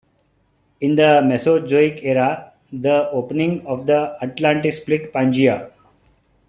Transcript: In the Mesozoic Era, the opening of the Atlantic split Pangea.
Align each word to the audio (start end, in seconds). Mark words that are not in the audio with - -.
In 0.79 0.95
the 0.95 1.21
Mesozoic 1.23 1.99
Era, 2.03 2.53
the 2.73 3.11
opening 3.11 3.63
of 3.67 3.85
the 3.85 4.17
Atlantic 4.23 4.73
split 4.73 5.13
Pangea. 5.13 5.69